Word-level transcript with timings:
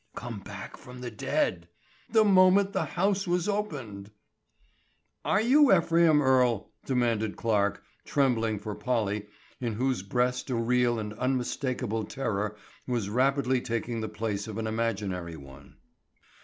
"Come 0.15 0.39
back 0.39 0.77
from 0.77 1.01
the 1.01 1.11
dead!" 1.11 1.67
"The 2.09 2.23
moment 2.25 2.73
the 2.73 2.85
house 2.85 3.27
was 3.27 3.47
opened!" 3.47 4.09
"Are 5.23 5.39
you 5.41 5.71
Ephraim 5.71 6.23
Earle?" 6.23 6.71
demanded 6.85 7.35
Clarke, 7.37 7.83
trembling 8.03 8.57
for 8.57 8.73
Polly 8.73 9.27
in 9.59 9.73
whose 9.73 10.01
breast 10.01 10.49
a 10.49 10.55
real 10.55 10.97
and 10.97 11.13
unmistakable 11.19 12.03
terror 12.03 12.55
was 12.87 13.11
rapidly 13.11 13.61
taking 13.61 14.01
the 14.01 14.09
place 14.09 14.47
of 14.47 14.57
an 14.57 14.65
imaginary 14.65 15.37
one. 15.37 15.75